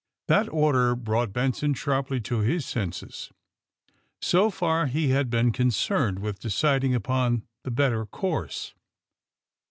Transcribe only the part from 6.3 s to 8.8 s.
de ciding upon the better course.